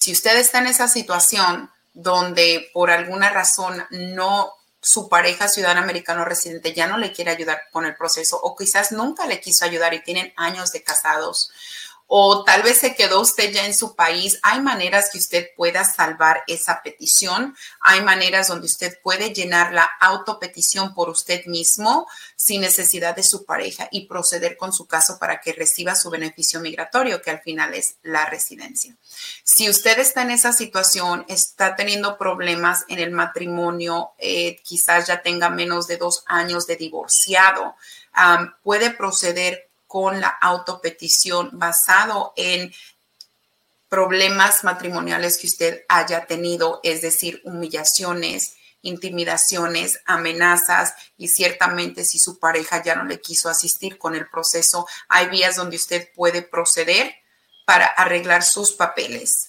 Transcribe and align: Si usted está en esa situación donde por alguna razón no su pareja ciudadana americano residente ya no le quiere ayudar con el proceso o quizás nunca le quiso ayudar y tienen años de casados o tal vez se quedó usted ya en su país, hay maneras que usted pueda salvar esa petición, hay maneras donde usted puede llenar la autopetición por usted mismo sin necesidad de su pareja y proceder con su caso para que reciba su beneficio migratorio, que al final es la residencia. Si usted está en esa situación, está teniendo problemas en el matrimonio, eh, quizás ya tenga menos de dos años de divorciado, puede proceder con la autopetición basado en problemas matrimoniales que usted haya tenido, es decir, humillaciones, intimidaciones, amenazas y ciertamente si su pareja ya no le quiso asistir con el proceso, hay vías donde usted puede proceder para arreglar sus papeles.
Si 0.00 0.12
usted 0.12 0.38
está 0.38 0.58
en 0.58 0.66
esa 0.66 0.88
situación 0.88 1.70
donde 1.92 2.70
por 2.72 2.90
alguna 2.90 3.28
razón 3.30 3.84
no 3.90 4.54
su 4.80 5.10
pareja 5.10 5.46
ciudadana 5.46 5.82
americano 5.82 6.24
residente 6.24 6.72
ya 6.72 6.86
no 6.86 6.96
le 6.96 7.12
quiere 7.12 7.30
ayudar 7.30 7.64
con 7.70 7.84
el 7.84 7.94
proceso 7.94 8.40
o 8.42 8.56
quizás 8.56 8.92
nunca 8.92 9.26
le 9.26 9.40
quiso 9.40 9.66
ayudar 9.66 9.92
y 9.92 10.02
tienen 10.02 10.32
años 10.36 10.72
de 10.72 10.82
casados 10.82 11.50
o 12.12 12.42
tal 12.42 12.64
vez 12.64 12.78
se 12.78 12.96
quedó 12.96 13.20
usted 13.20 13.52
ya 13.52 13.64
en 13.64 13.72
su 13.72 13.94
país, 13.94 14.40
hay 14.42 14.60
maneras 14.60 15.10
que 15.12 15.18
usted 15.18 15.50
pueda 15.56 15.84
salvar 15.84 16.42
esa 16.48 16.82
petición, 16.82 17.56
hay 17.80 18.02
maneras 18.02 18.48
donde 18.48 18.66
usted 18.66 18.98
puede 19.00 19.32
llenar 19.32 19.72
la 19.72 19.88
autopetición 20.00 20.92
por 20.92 21.08
usted 21.08 21.46
mismo 21.46 22.08
sin 22.34 22.62
necesidad 22.62 23.14
de 23.14 23.22
su 23.22 23.44
pareja 23.44 23.86
y 23.92 24.08
proceder 24.08 24.56
con 24.56 24.72
su 24.72 24.88
caso 24.88 25.20
para 25.20 25.40
que 25.40 25.52
reciba 25.52 25.94
su 25.94 26.10
beneficio 26.10 26.58
migratorio, 26.58 27.22
que 27.22 27.30
al 27.30 27.42
final 27.42 27.74
es 27.74 27.94
la 28.02 28.26
residencia. 28.26 28.96
Si 29.44 29.70
usted 29.70 30.00
está 30.00 30.22
en 30.22 30.32
esa 30.32 30.52
situación, 30.52 31.24
está 31.28 31.76
teniendo 31.76 32.18
problemas 32.18 32.86
en 32.88 32.98
el 32.98 33.12
matrimonio, 33.12 34.14
eh, 34.18 34.60
quizás 34.64 35.06
ya 35.06 35.22
tenga 35.22 35.48
menos 35.48 35.86
de 35.86 35.96
dos 35.96 36.24
años 36.26 36.66
de 36.66 36.74
divorciado, 36.74 37.76
puede 38.64 38.90
proceder 38.90 39.69
con 39.90 40.20
la 40.20 40.28
autopetición 40.28 41.50
basado 41.54 42.32
en 42.36 42.72
problemas 43.88 44.62
matrimoniales 44.62 45.36
que 45.36 45.48
usted 45.48 45.84
haya 45.88 46.26
tenido, 46.26 46.78
es 46.84 47.02
decir, 47.02 47.42
humillaciones, 47.42 48.54
intimidaciones, 48.82 49.98
amenazas 50.06 50.94
y 51.18 51.26
ciertamente 51.26 52.04
si 52.04 52.20
su 52.20 52.38
pareja 52.38 52.84
ya 52.84 52.94
no 52.94 53.02
le 53.02 53.20
quiso 53.20 53.48
asistir 53.48 53.98
con 53.98 54.14
el 54.14 54.28
proceso, 54.28 54.86
hay 55.08 55.26
vías 55.26 55.56
donde 55.56 55.74
usted 55.74 56.08
puede 56.14 56.42
proceder 56.42 57.12
para 57.64 57.86
arreglar 57.86 58.44
sus 58.44 58.70
papeles. 58.70 59.48